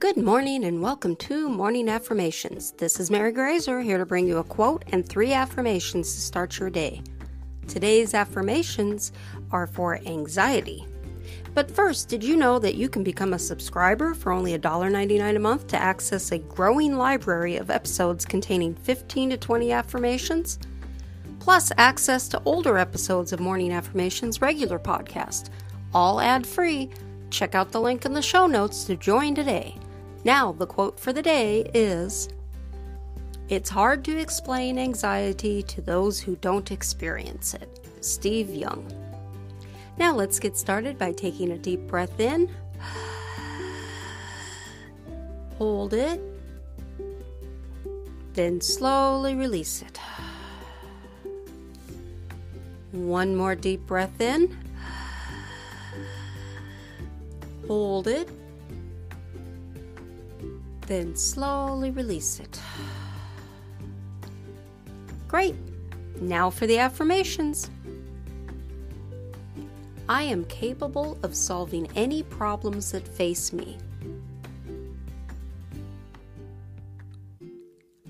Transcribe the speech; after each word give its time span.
Good 0.00 0.16
morning 0.16 0.64
and 0.64 0.80
welcome 0.80 1.14
to 1.16 1.50
Morning 1.50 1.86
Affirmations. 1.86 2.70
This 2.78 2.98
is 2.98 3.10
Mary 3.10 3.32
Graser 3.32 3.82
here 3.82 3.98
to 3.98 4.06
bring 4.06 4.26
you 4.26 4.38
a 4.38 4.44
quote 4.44 4.82
and 4.92 5.06
three 5.06 5.34
affirmations 5.34 6.14
to 6.14 6.20
start 6.22 6.58
your 6.58 6.70
day. 6.70 7.02
Today's 7.68 8.14
affirmations 8.14 9.12
are 9.50 9.66
for 9.66 10.00
anxiety. 10.06 10.86
But 11.52 11.70
first, 11.70 12.08
did 12.08 12.24
you 12.24 12.36
know 12.36 12.58
that 12.60 12.76
you 12.76 12.88
can 12.88 13.04
become 13.04 13.34
a 13.34 13.38
subscriber 13.38 14.14
for 14.14 14.32
only 14.32 14.58
$1.99 14.58 15.36
a 15.36 15.38
month 15.38 15.66
to 15.66 15.76
access 15.76 16.32
a 16.32 16.38
growing 16.38 16.96
library 16.96 17.58
of 17.58 17.68
episodes 17.68 18.24
containing 18.24 18.76
15 18.76 19.28
to 19.28 19.36
20 19.36 19.70
affirmations? 19.70 20.58
Plus, 21.40 21.72
access 21.76 22.26
to 22.28 22.40
older 22.46 22.78
episodes 22.78 23.34
of 23.34 23.40
Morning 23.40 23.70
Affirmations 23.70 24.40
regular 24.40 24.78
podcast, 24.78 25.50
all 25.92 26.22
ad 26.22 26.46
free 26.46 26.88
Check 27.30 27.54
out 27.54 27.70
the 27.70 27.80
link 27.80 28.04
in 28.04 28.12
the 28.12 28.22
show 28.22 28.46
notes 28.46 28.84
to 28.84 28.96
join 28.96 29.34
today. 29.34 29.76
Now, 30.24 30.52
the 30.52 30.66
quote 30.66 31.00
for 31.00 31.12
the 31.12 31.22
day 31.22 31.70
is 31.72 32.28
It's 33.48 33.70
hard 33.70 34.04
to 34.04 34.18
explain 34.18 34.78
anxiety 34.78 35.62
to 35.64 35.80
those 35.80 36.20
who 36.20 36.36
don't 36.36 36.70
experience 36.70 37.54
it. 37.54 37.80
Steve 38.00 38.50
Young. 38.50 38.84
Now, 39.96 40.14
let's 40.14 40.38
get 40.38 40.56
started 40.56 40.98
by 40.98 41.12
taking 41.12 41.52
a 41.52 41.58
deep 41.58 41.86
breath 41.86 42.20
in. 42.20 42.50
Hold 45.58 45.94
it. 45.94 46.20
Then 48.34 48.60
slowly 48.60 49.34
release 49.34 49.82
it. 49.82 49.98
One 52.92 53.36
more 53.36 53.54
deep 53.54 53.86
breath 53.86 54.20
in. 54.20 54.56
Hold 57.66 58.08
it. 58.08 58.28
Then 60.90 61.14
slowly 61.14 61.92
release 61.92 62.40
it. 62.40 62.60
Great. 65.28 65.54
Now 66.20 66.50
for 66.50 66.66
the 66.66 66.78
affirmations. 66.78 67.70
I 70.08 70.24
am 70.24 70.44
capable 70.46 71.16
of 71.22 71.36
solving 71.36 71.86
any 71.94 72.24
problems 72.24 72.90
that 72.90 73.06
face 73.06 73.52
me. 73.52 73.78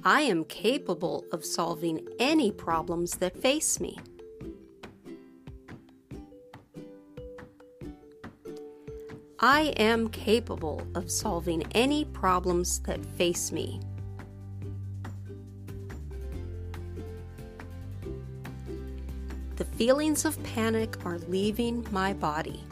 I 0.02 0.22
am 0.22 0.44
capable 0.46 1.26
of 1.32 1.44
solving 1.44 2.08
any 2.18 2.50
problems 2.50 3.18
that 3.18 3.36
face 3.36 3.78
me. 3.78 3.98
I 9.42 9.72
am 9.78 10.10
capable 10.10 10.86
of 10.94 11.10
solving 11.10 11.62
any 11.72 12.04
problems 12.04 12.80
that 12.80 13.02
face 13.06 13.50
me. 13.50 13.80
The 19.56 19.64
feelings 19.64 20.26
of 20.26 20.42
panic 20.42 21.06
are 21.06 21.16
leaving 21.20 21.86
my 21.90 22.12
body. 22.12 22.62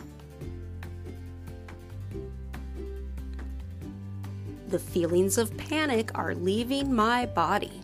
The 4.69 4.79
feelings 4.79 5.39
of 5.39 5.57
panic 5.57 6.11
are 6.19 6.35
leaving 6.35 6.95
my 6.95 7.25
body. 7.25 7.81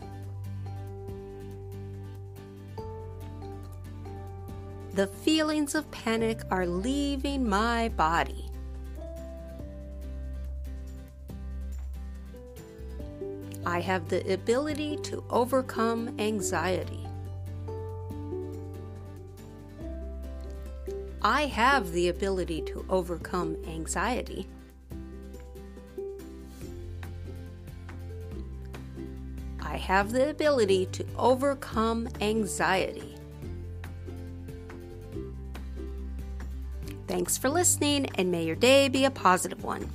The 4.93 5.07
feelings 5.07 5.75
of 5.75 5.91
panic 5.91 6.43
are 6.51 6.67
leaving 6.67 7.49
my 7.49 7.89
body. 7.89 8.51
I 13.67 13.81
have 13.81 14.09
the 14.09 14.33
ability 14.33 14.99
to 15.05 15.25
overcome 15.31 16.15
anxiety. 16.19 17.07
I 21.23 21.47
have 21.47 21.93
the 21.93 22.09
ability 22.09 22.61
to 22.63 22.85
overcome 22.91 23.57
anxiety. 23.67 24.47
I 29.63 29.79
have 29.79 30.13
the 30.13 30.29
ability 30.29 30.87
to 30.93 31.07
overcome 31.17 32.09
anxiety. 32.21 33.17
Thanks 37.07 37.39
for 37.39 37.49
listening, 37.49 38.07
and 38.17 38.31
may 38.31 38.45
your 38.45 38.57
day 38.57 38.89
be 38.89 39.07
a 39.07 39.11
positive 39.11 39.65
one. 39.65 39.89